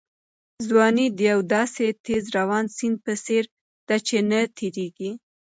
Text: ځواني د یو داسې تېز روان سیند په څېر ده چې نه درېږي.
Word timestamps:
ځواني 0.67 1.05
د 1.17 1.19
یو 1.31 1.39
داسې 1.55 1.85
تېز 2.05 2.23
روان 2.37 2.65
سیند 2.75 2.97
په 3.05 3.13
څېر 3.25 3.43
ده 3.87 3.97
چې 4.07 4.17
نه 4.31 4.39
درېږي. 4.57 5.11